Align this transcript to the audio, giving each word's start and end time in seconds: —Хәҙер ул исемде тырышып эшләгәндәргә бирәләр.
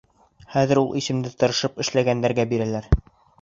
—Хәҙер 0.53 0.79
ул 0.83 0.87
исемде 1.01 1.31
тырышып 1.43 1.77
эшләгәндәргә 1.85 2.47
бирәләр. 2.55 2.91